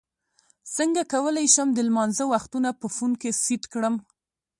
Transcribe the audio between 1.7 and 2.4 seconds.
د لمانځه